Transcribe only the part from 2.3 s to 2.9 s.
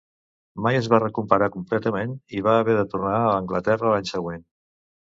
i va haver de